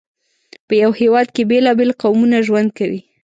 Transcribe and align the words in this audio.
په 0.67 0.73
یو 0.81 0.91
هېواد 1.01 1.27
کې 1.35 1.47
بېلابېل 1.51 1.91
قومونه 2.01 2.37
ژوند 2.47 2.69
کوي. 2.77 3.01